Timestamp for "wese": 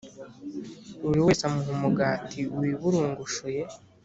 1.25-1.41